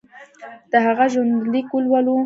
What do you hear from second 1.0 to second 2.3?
ژوندلیک ولولو.